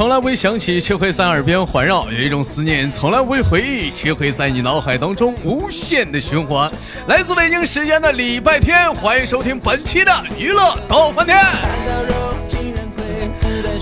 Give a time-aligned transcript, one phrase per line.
[0.00, 6.70] 从来不会响起，却会在耳边环绕；有一种思念从来不会回忆，却会在你脑海当中无限的循环。
[7.06, 11.38] 来自北京时间的礼拜天，欢迎收听本期的娱乐逗翻天。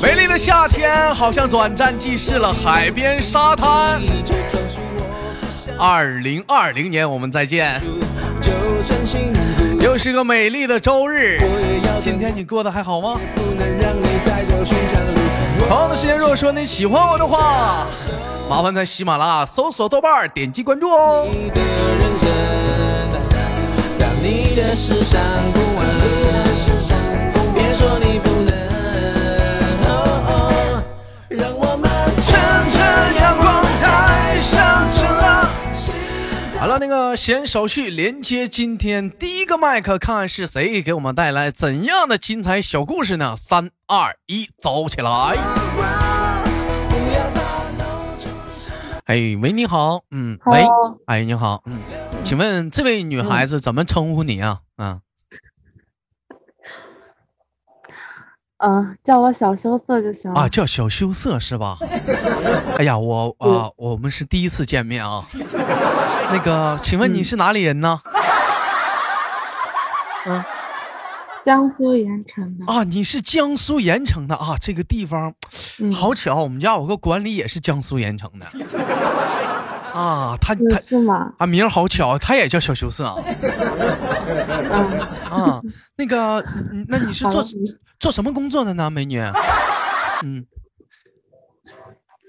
[0.02, 4.02] 美丽的夏天好像短暂即逝了，海边沙滩。
[5.78, 7.80] 二零二零年，我们再见。
[8.40, 8.50] 就
[9.88, 11.38] 又是个美丽的周日，
[12.04, 13.18] 今天你过得还好吗？
[15.66, 17.86] 朋友的时间，如果说你喜欢我的话，
[18.50, 21.26] 麻烦在喜马拉雅搜索豆瓣，点击关注哦。
[36.60, 43.36] 好了，那个闲手续连接今天第一个麦克，看看是谁给我们带来怎样的精彩小故事呢？
[43.36, 45.10] 三二一，走起来！
[49.04, 50.66] 哎，喂，你好，嗯，喂，
[51.06, 51.78] 哎，你好，嗯，
[52.24, 54.58] 请问这位女孩子怎么称呼你啊？
[54.78, 55.00] 嗯，
[58.58, 61.78] 嗯，叫我小羞涩就行啊，叫小羞涩是吧？
[62.78, 65.22] 哎呀，我啊，我们是第一次见面啊。
[66.32, 68.00] 那个，请问你是哪里人呢？
[70.26, 70.44] 嗯，
[71.44, 75.32] 江苏盐城的啊，你是江苏盐城的啊，这个地方
[75.94, 78.46] 好巧，我们家有个管理也是江苏盐城的
[79.94, 81.32] 啊，他他是吗？
[81.38, 83.14] 啊，名好巧，他也叫小羞涩啊。
[85.30, 85.60] 啊，
[85.96, 86.44] 那个，
[86.88, 87.40] 那你是做
[87.98, 89.20] 做什么工作的呢，美女？
[90.24, 90.46] 嗯。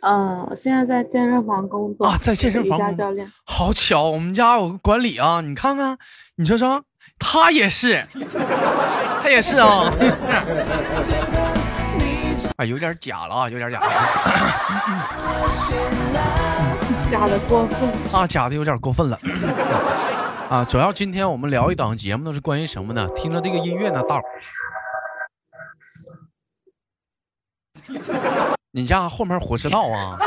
[0.02, 3.30] 嗯，我现在在健身房工作啊，在健身房教练。
[3.44, 5.97] 好巧，我们家有个管理啊，你看看，
[6.38, 6.81] 你说说，
[7.19, 8.02] 他也是，
[9.22, 9.91] 他也是啊。
[12.56, 13.88] 啊， 有点假了啊，有点假了。
[17.12, 19.19] 假的过分啊，假的有点过分了。
[20.50, 23.06] 啊，主要今天我们聊一档节目呢，是关于什么呢？
[23.16, 24.22] 听着这个音乐呢，大。
[28.72, 30.19] 你家后面火车道啊？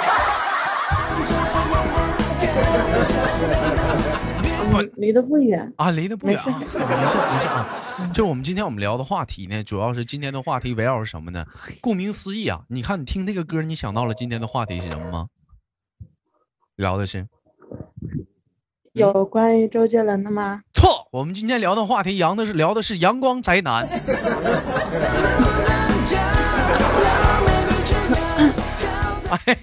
[4.70, 7.68] 不，离得不远啊，离得不远啊，没事没事啊。
[8.08, 11.44] 就是我们今天我们聊的话题呢，主要是今天的话题围绕是什么呢？
[11.80, 15.26] 顾名思义啊，你看你听这个歌，你想到了今天的话题是什么吗？
[16.76, 17.26] 聊的是
[18.92, 20.62] 有关于周杰伦的吗？
[20.72, 23.86] 错，我们今天聊的话题，阳的是聊的是阳光宅男。
[29.46, 29.56] 哎，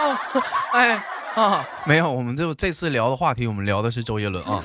[0.00, 0.16] 哦，
[0.72, 4.62] 哎啊，没有，我们就这次聊的话题，我们聊的是周杰伦啊。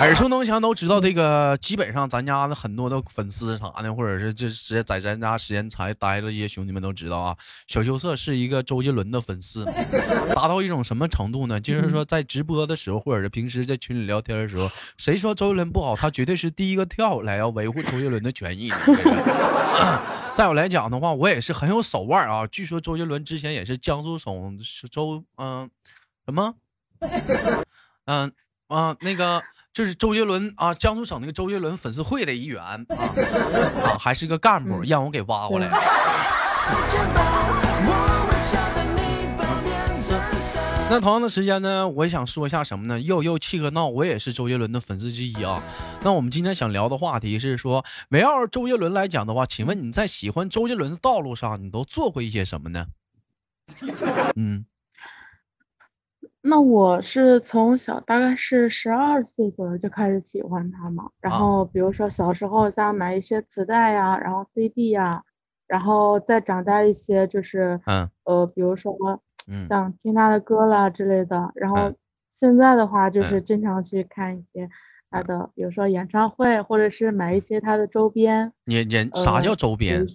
[0.00, 7.36] 耳熟能详都知道这个，基本上咱家的很多的粉丝啥的，或者是这时在咱家时间才待了，这些兄弟们都知道啊。
[7.66, 9.64] 小秋色是一个周杰伦的粉丝，
[10.34, 11.60] 达到一种什么程度呢？
[11.60, 18.72] 就是说在直播的时候，或者是平时在群里聊天的时候，谁说周杰伦不好，他绝对是第一个跳来要维护周杰伦的权益。
[20.34, 22.46] 在我来讲的话，我也是很有手腕啊。
[22.46, 24.58] 据说周杰伦之前也是江苏省
[24.90, 25.68] 周嗯
[26.24, 26.54] 什么
[28.06, 28.32] 嗯
[28.68, 29.42] 啊那个。
[29.72, 32.76] 就是周杰伦啊，江苏省那个周杰伦粉丝会的一员啊
[33.86, 35.70] 啊，还是个干部，让我给挖过来。
[40.90, 42.98] 那同样的时间呢，我也想说一下什么呢？
[42.98, 45.62] 又又气个闹，我也是周杰伦的粉丝之一啊。
[46.02, 52.86] 那我们今天想聊的话题是说，围绕周杰伦来讲的话，请问你在喜欢周杰伦的道路上，你都做过一些什么呢？
[54.34, 54.66] 嗯。
[56.42, 61.08] 那我是从小，大概是十二岁左右就开始喜欢他嘛。
[61.20, 65.22] 然后比如说小时候像买一些磁带呀，然后 CD 呀，
[65.68, 68.92] 然后再长大一些就是嗯呃，比如说
[69.68, 71.50] 像听他的歌啦之类的。
[71.54, 71.92] 然后
[72.32, 74.68] 现在的话就是经常去看一些
[75.10, 78.52] 他的，比如说演唱会，或者是买一些他的周边。
[78.64, 80.06] 你人啥叫周边？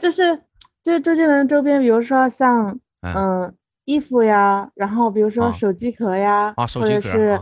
[0.00, 0.42] 就是
[0.82, 3.54] 就是周杰伦周边，比如说像嗯。
[3.86, 7.40] 衣服呀，然后比如说手机壳呀，啊，手机壳，是，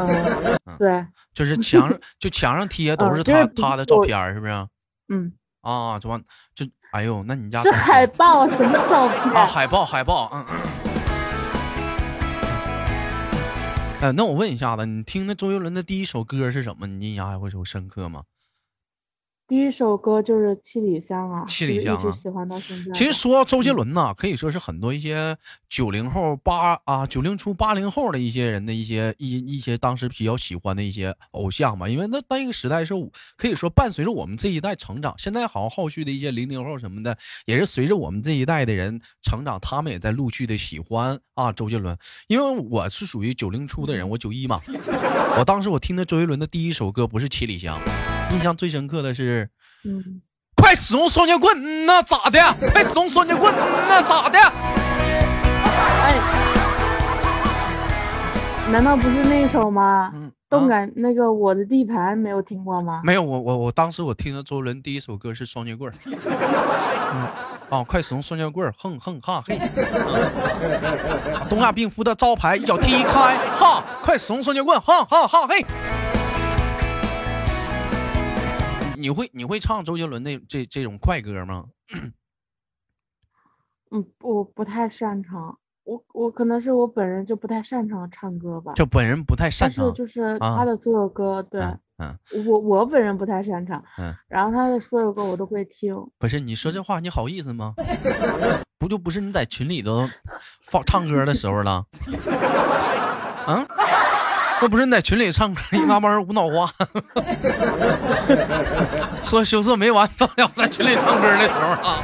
[0.00, 4.52] 嗯，对，就是墙上 就墙上贴都是他他的照片，是不是？
[5.10, 6.18] 嗯，啊，就完
[6.54, 9.32] 就，哎呦，那你家是海报什么照片？
[9.32, 10.56] 啊，海报海报，嗯嗯。
[14.00, 16.88] 哎，那我问一下子，你听那周杰伦的第一首歌是什么？
[16.88, 18.22] 你印象还会有深刻吗？
[19.50, 22.92] 第一首歌就是《七里香》啊，七里香啊，喜欢到现在。
[22.92, 25.36] 其实说到周杰伦呢，可以说是很多一些
[25.68, 31.88] 九零后、八啊九零初、八零后的一些人的一些一一些当时比较喜欢的一些偶像吧。
[31.88, 32.94] 因为那那个时代是
[33.36, 35.12] 可以说伴随着我们这一代成长。
[35.18, 41.98] 现在好像后续的一些零零后什么的，也是随着我们这一代的人成长，他们也在陆续的喜欢啊周杰伦。
[42.28, 44.60] 因为我是属于九零初的人，我九一嘛，
[45.40, 47.76] 我当时我听的周杰伦的第一首歌不是《七里香》。
[48.32, 49.48] 印象最深刻的是，
[49.84, 50.22] 嗯，
[50.56, 52.38] 快使用双截棍，那咋的？
[52.72, 53.52] 快使用双截棍，
[53.88, 54.38] 那咋的？
[56.02, 56.14] 哎，
[58.70, 60.10] 难道不是那首吗？
[60.14, 63.02] 嗯，动感那个我的地盘没有听过吗？
[63.04, 65.92] 没有，我我我当时我听的周杰伦第一首歌是双截棍。
[67.12, 67.26] 嗯，
[67.68, 69.58] 啊，快使用双截棍，哼哼哈嘿。
[71.48, 75.66] 东亚病夫的招牌一脚踢开，哈，快使用双截棍，哈哈哈嘿。
[79.00, 81.64] 你会你会唱周杰伦那这这种快歌吗？
[83.90, 88.74] 嗯，我不太擅长，我我可能是我本人就不太擅长唱歌吧。
[88.74, 91.60] 就本人不太擅长，但是就是他的所有歌，对，
[91.96, 92.16] 嗯，
[92.46, 95.92] 我我本人不太擅长，嗯，然后他的所有歌我都会听。
[96.18, 97.74] 不是你说这话，你好意思吗？
[98.78, 100.08] 不就不是你在群里头
[100.68, 101.84] 放唱歌的时候了？
[103.48, 103.66] 嗯。
[104.62, 106.70] 那不是你在群里唱歌，一大帮人无脑花，
[109.22, 112.02] 说羞涩没完，到了在群里唱歌的时候啊。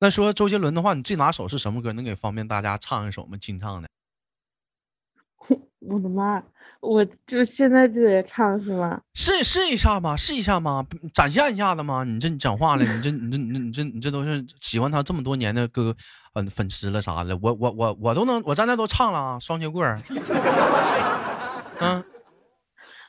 [0.00, 1.92] 那说周杰伦的话，你最拿手是什么歌？
[1.92, 3.36] 能给方便大家唱一首吗？
[3.38, 3.88] 清唱的。
[5.80, 6.42] 我的妈！
[6.80, 9.00] 我就现在就得唱是吗？
[9.14, 10.16] 试试一下吗？
[10.16, 10.86] 试一下吗？
[11.12, 12.04] 展现一下子吗？
[12.04, 15.94] 你这你讲话了，你这你这你这你这你这都是喜欢他这么多年的歌，
[16.34, 17.36] 嗯，粉丝了啥的。
[17.42, 19.98] 我我我我都能，我在那都唱了啊，双截棍儿。
[21.80, 22.02] 嗯，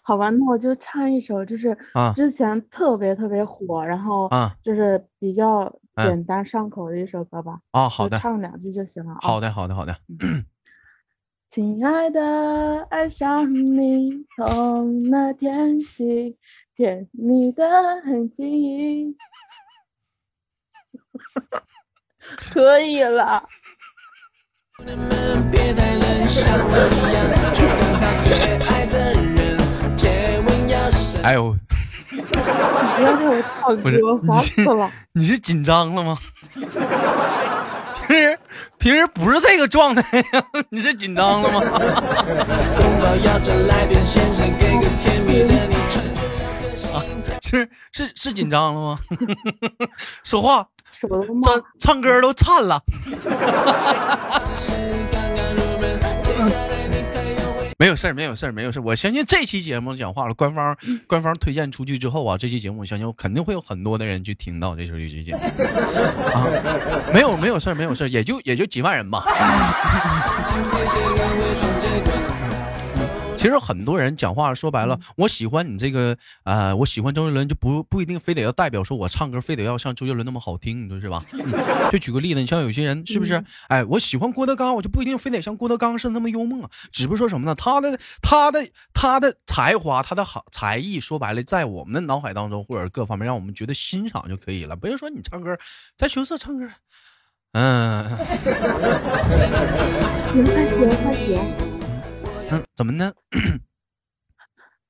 [0.03, 1.77] 好吧，那我就唱一首，就是
[2.15, 7.59] 之前特别特别火，然后啊，就是比较简单上口的一首歌吧。
[7.71, 9.17] 啊，好的，唱两句就行了。
[9.21, 9.95] 好的，好的，好的。
[11.51, 16.37] 亲爱的，爱上你从那天起，
[16.75, 17.67] 甜蜜的
[18.05, 19.17] 痕迹。
[22.53, 23.43] 可以了。
[31.23, 31.55] 哎呦！
[32.11, 32.37] 你不
[33.03, 34.91] 要让我唱歌，烦死了！
[35.13, 36.15] 你是紧张了吗？
[38.09, 38.39] 平时
[38.79, 40.01] 平时不是这个状态
[40.33, 41.61] 呀，你是紧张了吗？
[46.91, 47.03] 啊，
[47.43, 48.97] 是是是紧张了吗？
[50.25, 50.65] 说话，
[51.43, 52.81] 唱唱歌都颤了。
[57.79, 58.81] 没有事儿，没有事儿，没有事儿。
[58.81, 60.75] 我相信这期节目讲话了，官方
[61.07, 65.41] 官方推荐出去之后啊，这期节目我相信肯定会有很多的人去听到这首这期节目
[66.33, 66.45] 啊。
[67.13, 69.23] 没有没有事儿，没有事儿，也就也就几万人吧。
[73.39, 81.23] 其实很多人讲话说白了，我喜欢你这个，呃，我喜欢周杰伦就不不一定非得要代表说我唱歌非得要像周杰伦那么好听，你说是吧？
[81.89, 83.41] 就举个例子，你像有些人是不是？
[83.69, 86.69] 哎，我喜欢郭德纲，我就不一定非得像郭德纲似的那么幽默啊。
[86.91, 87.55] 只不过说什么呢？
[87.55, 94.75] 他的他的他的才华，他的好才艺，说白了，在我们的脑海当中或者各方面，让我们觉得欣赏就可以了。
[94.75, 95.57] 不要说你唱歌，
[95.97, 96.69] 在羞涩唱歌，
[97.53, 98.03] 嗯，
[100.33, 101.68] 行，还行，还行。
[102.51, 103.13] 嗯，怎么呢？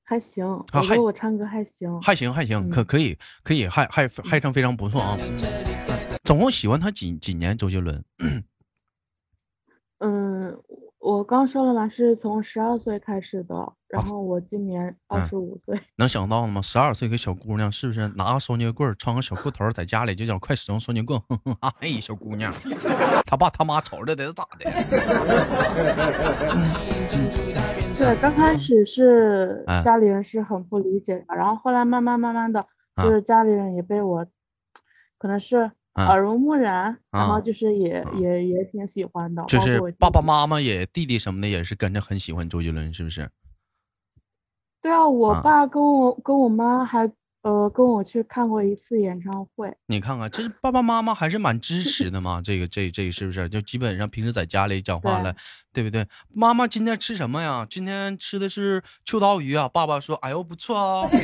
[0.03, 5.17] 还行，我觉得我唱歌还行，还行，还行，可可以，可以，还还还唱非常不错啊。
[6.23, 7.55] 总共喜欢他几几年？
[7.57, 8.03] 周杰伦？
[9.99, 10.57] 嗯。
[10.99, 15.79] 我刚说了嘛，是从十二岁开始的，然后我今年二十五岁。
[15.95, 16.61] 能想到吗？
[16.61, 21.19] 十二岁个小姑娘，是不是拿个双截棍，穿个小裤头，在家里就想快使用双截棍？
[21.81, 22.53] 哎，小姑娘，
[23.25, 24.69] 他爸他妈瞅着得咋的？
[27.97, 32.65] 对，刚开始是家里人是很不理解的，然后后来慢慢慢慢的，
[32.97, 34.25] 就是家里人也被我，
[35.17, 35.71] 可能是。
[35.95, 43.29] 耳濡目染，然后就是也也也挺喜欢的，就是爸爸妈妈也弟弟什么的也是跟着很喜欢周杰伦，是不是？
[44.81, 49.75] 对啊，我爸跟我跟我妈还呃跟我去看过一次演唱会。
[49.87, 52.41] 你看看，这是爸爸妈妈还是蛮支持的嘛？
[52.43, 53.49] 这个这这是不是？
[53.49, 55.35] 就基本上平时在家里讲话了，
[55.73, 56.05] 对不对？
[56.33, 57.65] 妈妈今天吃什么呀？
[57.69, 59.67] 今天吃的是秋刀鱼啊。
[59.67, 61.09] 爸爸说：“哎呦，不错啊。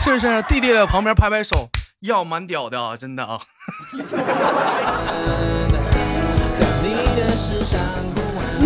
[0.00, 1.68] 是不是弟弟在旁边拍拍手，
[2.00, 3.38] 要蛮屌的啊，真的啊。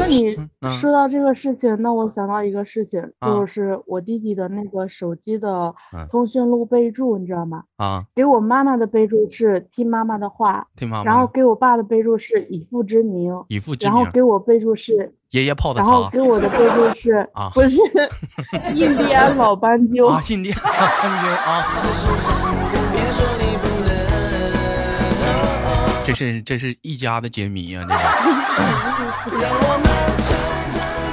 [0.08, 0.36] 你
[0.80, 5.74] 说到这个事情，那我想到一个事情，就是我弟弟的那个手机的
[6.10, 7.62] 通讯录备注，你知道吗？
[7.76, 11.04] 啊，给我妈妈的备注是听妈妈的话，听妈妈。
[11.04, 13.94] 然后给我爸的备注是以父之名，以父之名。
[13.94, 15.90] 然后给我备注是爷爷泡的茶。
[15.90, 17.78] 然后给我的备注是啊， 不是
[18.74, 22.81] 印第安老斑鸠啊，印第安斑鸠啊。
[26.04, 27.84] 这是这是一家的解谜啊！
[29.28, 29.52] 这个。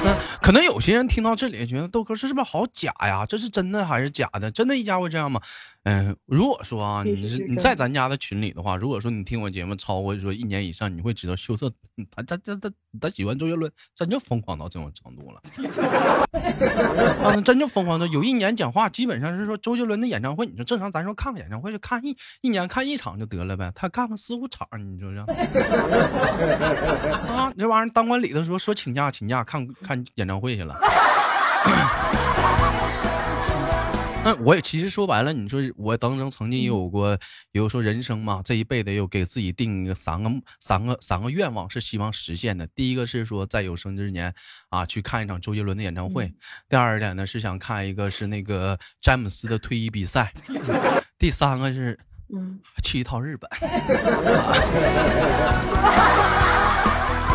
[0.02, 3.26] 嗯，可能有些人听到这里觉得豆哥这是不是好假呀？
[3.26, 4.50] 这是真的还是假的？
[4.50, 5.38] 真的一家会这样吗？
[5.84, 11.70] 嗯，如果说啊，你是你在咱家的群里的话，如果说你听我节目超过说一年以上，你会知道羞涩
[12.14, 12.70] 他他他他
[13.00, 15.40] 他喜欢周杰伦，真就疯狂到这种程度了。
[17.24, 25.18] 啊，真就疯狂到有一年讲话，基本上是说周杰伦的演唱会，你说正常咱说看个演唱会就看一一年看一场就得了呗，他看个四五场，你说是
[27.26, 29.66] 啊，这玩意儿当管理的说说请假请假看。
[29.82, 30.74] 看演唱会去了，
[34.22, 37.16] 那我也其实说白了，你说我当中曾经也有过，
[37.52, 42.66] 有说人生嘛，这一辈子有给自己定个三个三个三个愿望，是希望实现的。
[42.66, 44.34] 第一个是说在有生之年
[44.68, 46.30] 啊去看一场周杰伦的演唱会，
[46.68, 50.30] 第二点呢是想看一个是那个詹姆斯的退役比赛，
[51.18, 51.98] 第三个是
[52.30, 53.50] 嗯去一趟日本。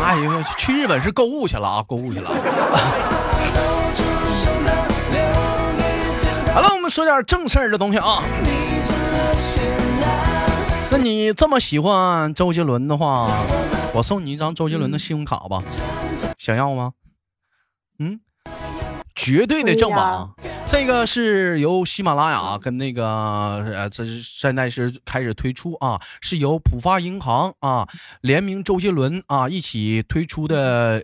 [0.04, 2.30] 哎呦，去日本是购物去了啊，购物去了。
[6.86, 8.22] 们说点正事儿的东西啊。
[10.88, 13.28] 那你这么喜欢周杰伦的话，
[13.92, 15.60] 我送你一张周杰伦的信用卡吧，
[16.38, 16.92] 想要吗？
[17.98, 18.20] 嗯，
[19.16, 20.28] 绝对的正版。
[20.68, 27.88] 这个是由喜马拉雅跟那个呃，这是现在是开始推出啊，是由浦发银行啊
[28.20, 31.02] 联名周杰伦啊一起推出的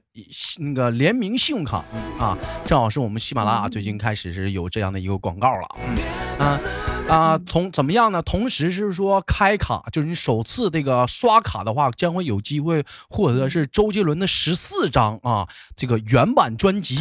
[0.59, 1.85] 那个联名信用卡
[2.19, 6.61] 啊，正好是我们喜马拉雅最近开始是有这样的一个广告了，啊
[7.09, 8.21] 啊，同怎么样呢？
[8.21, 16.99] 同时是说开卡，就是你首次这个刷卡的话，将会有机会获得是周杰伦的十四张啊这个原版专辑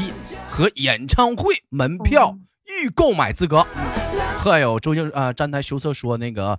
[0.50, 2.38] 和演唱会门票。
[2.80, 3.66] 预购买资格，
[4.40, 6.58] 还有周杰呃站台羞涩说那个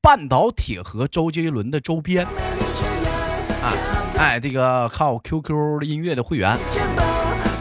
[0.00, 3.74] 半岛铁盒周杰伦的周边，啊，
[4.16, 6.58] 哎，这个靠 QQ 音乐的会员，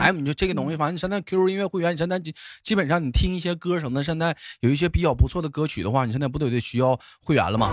[0.01, 7.69] 哎，你就这个东西，反正现在 QQ 音乐会员，你现在基基本上你听一些歌什么的，现在有一些比较不错的歌曲的话，你现在不都得需要会员了吗？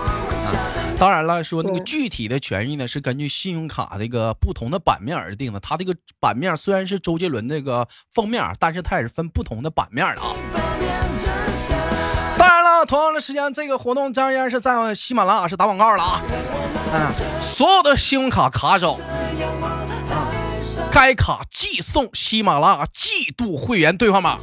[0.99, 5.59] 当然了，说那个具体的权益呢，是根据信用卡这个不同的版面而定的。
[5.59, 10.35] 它这个版面虽然是周杰伦那个封面，但是它也是分不同的版面的啊。
[12.37, 16.21] 当然了，同样的时间，这个活动当然是在喜马拉雅是打广告了啊。
[16.93, 18.99] 嗯，所有的信用卡卡手。
[20.91, 24.37] 该卡即送喜马拉雅季度会员兑换码。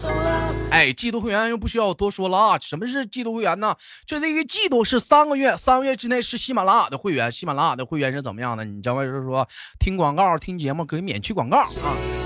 [0.70, 2.58] 哎，季度会员又不需要我多说了啊！
[2.60, 3.74] 什么是季度会员呢？
[4.04, 7.30] 就这个季度是三个月，三个月之内是喜马拉雅的会员。
[7.30, 8.64] 喜马拉雅的会员是怎么样的？
[8.64, 9.46] 你将会是说
[9.78, 11.68] 听广告、听节目可以免去广告啊！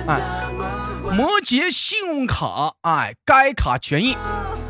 [0.08, 0.20] 哎，
[1.14, 4.16] 摩羯信用卡，哎，该卡权益。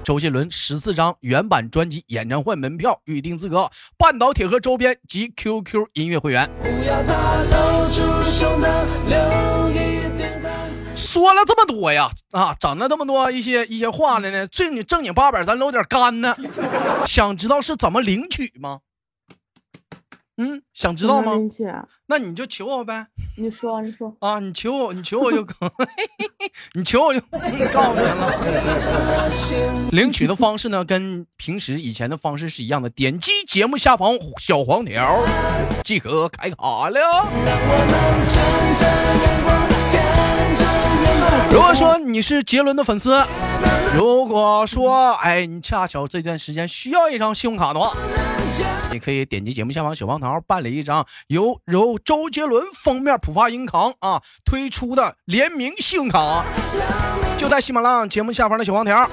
[0.03, 6.51] 周杰伦十四张原版专辑、演唱会门票预定资格、半岛铁盒周边及 QQ 音乐会员。
[10.97, 16.37] 说了这么多呀，啊，整了这么多一些一些话的呢，正经正经八百，咱搂点干呢。
[17.07, 18.79] 想知道是怎么领取吗？
[20.43, 21.33] 嗯，想知道吗？
[22.07, 23.09] 那你就求我呗。
[23.37, 25.71] 你说，你说啊，你求我，你求我就可，
[26.73, 27.21] 你求我就
[27.71, 28.41] 告诉你了。
[29.93, 35.23] 领取的方式呢，跟平时以前的方式是一样的，点击节目下方小黄条
[35.85, 37.29] 即可开卡了。
[41.49, 43.25] 如果说你是杰伦的粉丝，
[43.97, 47.97] 如果说哎，你恰巧这段时间需要一张信用卡的话。
[48.91, 56.45] 你可以点击节目下方小黄条办理一张由由周杰伦封面浦发银行啊推出的联名信用卡，
[57.39, 59.09] 就在喜马拉雅节目下方的小黄条。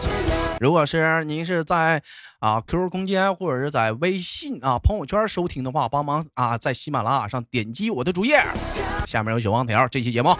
[0.59, 2.01] 如果是您是在
[2.39, 8.43] 啊 QQ 空间或者是在微信啊朋友圈收听的话，帮忙啊在喜马拉雅上点击我的主页，
[9.05, 9.87] 下面有小黄条。
[9.87, 10.35] 这期节目。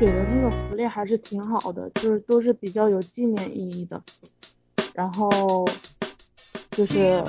[0.00, 4.02] 给的那个福利还是挺好的，就是都是比较有纪念意义的。
[4.94, 5.28] 然后
[6.70, 7.22] 就是，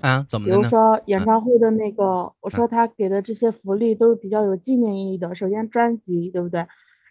[0.00, 0.46] 啊，怎么？
[0.46, 5.34] 比如说演唱会的那个，我说他给的这些福利都是比较有纪念意义的。
[5.34, 6.64] 首先专辑，对不对？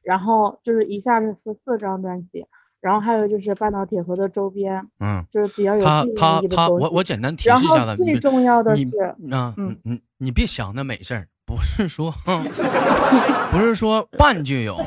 [0.03, 2.45] 然后就是一下是四四张专辑，
[2.79, 6.85] 然后还有就是半岛铁盒的周边，嗯，就是比较有他纪念他他，意义的东西。
[6.85, 8.85] 我我简单提示然后一下子，最重要的是，
[9.31, 9.77] 啊，嗯
[10.17, 12.13] 你别想那美事儿，不是说
[13.51, 14.77] 不是说半就有，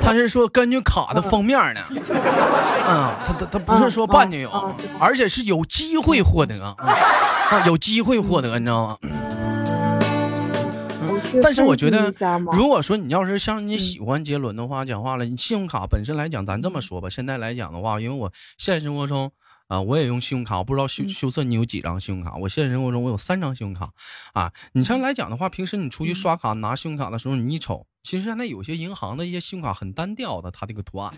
[0.00, 6.74] 他是说根据卡的封面呢，嗯，他他他不是说半就有嗯嗯嗯，而且是有机会获得啊，
[7.50, 8.96] 啊有机会获得，你知道吗？
[11.42, 12.12] 但是我觉得
[12.52, 19.30] 如果说你要是像你嗯喜欢杰伦的话，讲话了，你信用卡本身来讲，咱这么说吧，现在来讲的话，因为我现实生活中
[19.72, 21.08] 啊、我也用信用卡，我不知道羞嗯。
[21.08, 23.90] 羞涩你有几张信用卡，我现实生活中我有三张信用卡
[24.34, 24.52] 啊。
[24.74, 26.14] 你像来讲的话，平时你出去嗯。
[26.14, 31.10] 刷卡拿信用卡的时候，你一瞅，其实现在有些银行的一些信用卡很单调的，它这个图案。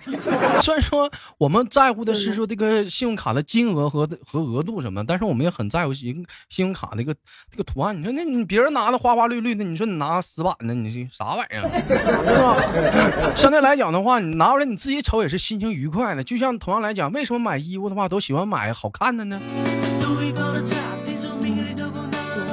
[0.62, 6.14] 虽然说我们在乎的是说这个信用卡的金额和和额度什么，但是我们也很在乎信
[6.48, 7.14] 信用卡这个
[7.50, 7.98] 这个图案。
[7.98, 11.62] 你说那你别人拿的花花绿绿的，你说你拿死板的，你是啥玩意儿？
[12.34, 13.34] 是吧？
[13.34, 16.22] 相对来讲的话，你拿出来你自己瞅也是心情愉快的。
[16.22, 19.40] 就像同样来讲，为什么买衣服的话都喜欢买好看的呢？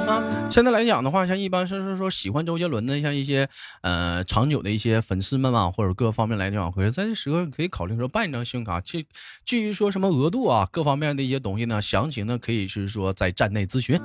[0.06, 3.48] 啊，现在来讲的话，像一般是是说喜欢周杰伦的，像一些
[3.80, 8.78] 呃长久的一些粉丝们啊，或者各方面来讲，或者在这时候可以考虑说办一张信用卡。
[8.82, 9.02] 至
[9.46, 13.98] 至于说什么额度啊，各方面的一些东西呢，详情呢可以是说在站内咨询。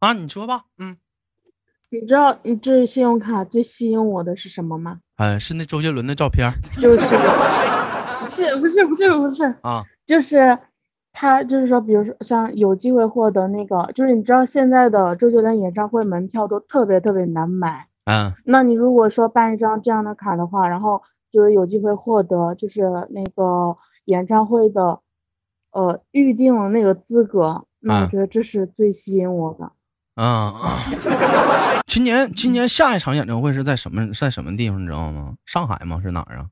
[0.00, 0.98] 啊，你说吧，嗯，
[1.88, 4.98] 你知道你这信用卡最吸引我的是什么吗？
[5.16, 6.98] 呃，是那周杰伦的照片就是
[8.20, 10.58] 不是不是不是不是，啊，就是
[11.14, 25.00] 他就是说，比如说像有机会获得那个，就是你知道现在的周杰伦演唱会门票都特别特别难买，嗯那你如果说办一张这样的卡的话，然后就是有机会获得就是那个演唱会的
[25.70, 29.70] 呃预定的那个资格，那我嗯觉得这是最吸引我的。
[30.16, 30.78] 嗯啊，
[31.86, 35.36] 今年今年下一场演唱会是在什么在什么地方，你知道吗？
[35.46, 36.00] 上海吗？
[36.02, 36.50] 是哪儿啊？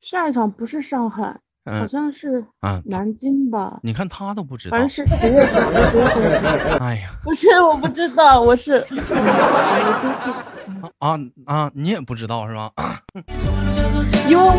[0.00, 6.76] 下一场不是上海，好嗯像是啊，南京吧，你看他都不知道反正，是十月份，十月份。
[6.78, 7.10] 哎呀。
[7.22, 8.72] 不是，我不知道，我是，
[10.98, 12.68] 啊啊，你也不知道是吧？
[14.28, 14.50] 因为我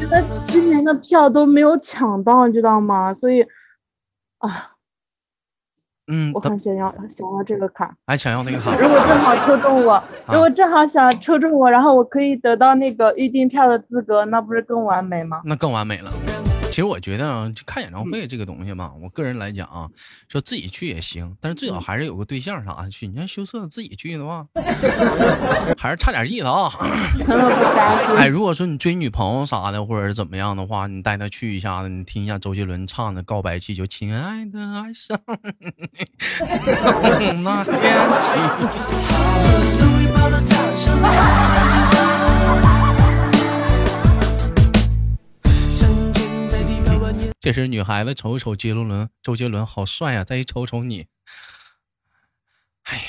[0.00, 3.12] 觉得今年的票都没有抢到，你知道吗？
[3.12, 3.42] 所以，
[4.38, 4.70] 啊，
[6.06, 7.94] 嗯，我很想要想要这个卡。
[8.06, 15.42] 还想要那个卡如果正好抽中我，如果正好想抽中我，然后我可以得到那个预订票的资格，那不是更完美吗？
[15.44, 16.10] 那更完美了。
[16.76, 19.88] 其实我觉得啊，就看演唱会这个东西嘛，我个人来讲啊，
[20.28, 23.08] 说自己去也行，但是最好还是有个对象啥的去。
[23.08, 24.46] 你看羞涩自己去的话，
[25.78, 26.70] 还是差点意思啊。
[28.20, 35.18] 哎，如果说你追女朋友啥的，或者是怎么样的话，你带她去一下子，你听一下周杰伦唱的《告白气球》，亲爱的爱上
[37.18, 37.74] 你 那天
[41.88, 41.95] 起。
[47.46, 51.06] 这是女孩子瞅一瞅杰伦，周杰伦好帅呀、再一瞅瞅你，
[52.82, 53.02] 哎呀，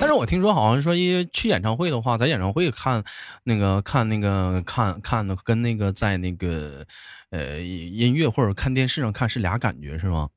[0.00, 3.04] 但是我听说好像说一去演唱会的话，在演唱会看
[3.44, 6.86] 那个看那个看看的跟那个在那个
[7.28, 10.30] 呃音乐或者看电视上看是俩感觉是吗？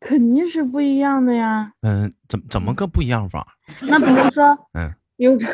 [0.00, 1.72] 肯定是不一样的呀。
[1.80, 3.46] 嗯、怎怎么个不一样法？
[3.82, 5.50] 那比如说， 嗯，比如说，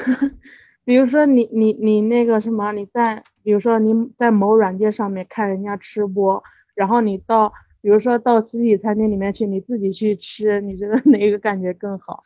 [0.85, 6.42] 比如说你你你那个什么，你在比如说你在某软件上面看人家吃播，
[6.74, 12.24] 然后你到比如说到实体餐厅里面去，你自己去吃，你觉得哪个感觉更好？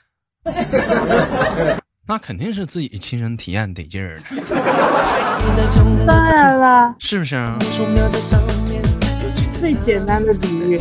[2.09, 4.25] 那肯定是自己亲身体验得劲儿的，
[6.07, 7.57] 当然啦，是不是啊？
[9.61, 10.81] 最简单的比喻。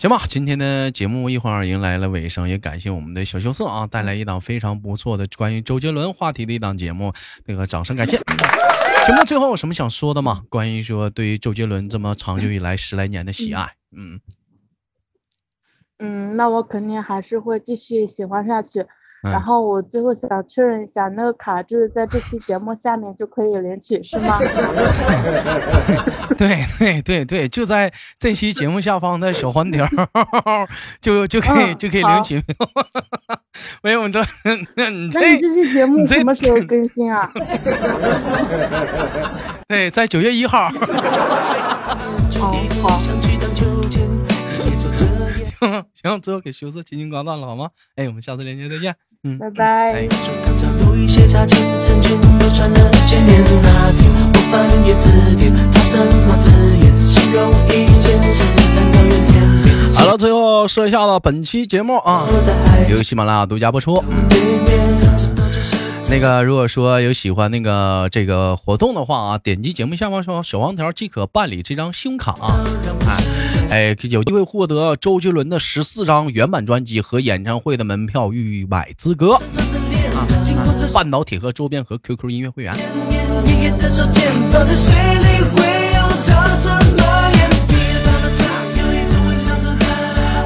[0.00, 7.12] 行吧，今天的节目一会儿迎来了尾声，也感谢我们的小羞涩啊，带来一档非常不错的关于周杰伦话题的一档节目，
[7.46, 8.16] 那个掌声感谢。
[9.04, 10.44] 节目最后有什么想说的吗？
[10.48, 14.20] 关于说对于周杰伦这么长久以来十来年的喜爱，嗯
[15.98, 18.86] 嗯，那我肯定还是会继续喜欢下去。
[19.32, 24.38] 然嗯，后我最后想确认一下，那个卡就是在这期节目下面就可以领取，是吗？
[26.36, 29.86] 对对对对，就在这期节目下方的小黄条，
[31.00, 32.40] 就就可以、嗯就可以领取。
[33.82, 37.30] 没有， 这那你那你这这期节目什么时候更新啊？
[39.68, 40.68] 对，在九月一号。
[42.40, 42.98] 哦，好。
[45.92, 47.70] 行，最后给羞涩轻轻挂断了，好吗？
[47.96, 48.94] 哎，我们下次连接再见。
[49.24, 49.92] 嗯，拜拜。
[49.94, 50.08] 哎。
[50.80, 53.42] 有一些差劲，曾经流传了千年。
[53.62, 58.06] 那天我翻阅字典，找什么字眼形容一切
[59.94, 62.26] 好了，最后说一下子本期节目啊，
[62.88, 64.02] 由喜马拉雅独家播出。
[66.10, 72.60] 那个，如果说有喜欢那个这个活动的话啊，点击节目下方说小黄条即可办理这张信用卡啊，
[73.06, 73.22] 哎，
[74.10, 79.40] 有机会获得周杰伦的十四张原版专辑和演唱会的门票预买资格啊，
[80.94, 82.72] 半岛铁盒周边和 QQ 音乐会员。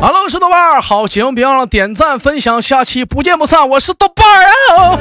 [0.00, 3.68] 好了，我是豆瓣儿，好节目别忘了点赞分享，下期不见不散。
[3.68, 4.42] 我是豆瓣儿
[4.76, 4.98] 啊。